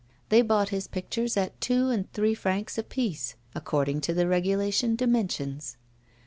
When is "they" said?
0.29-0.41